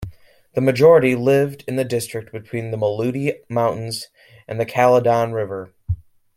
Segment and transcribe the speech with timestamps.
[0.55, 4.07] The majority lived in the district between the Maluti mountains
[4.47, 5.75] and the Caledon river.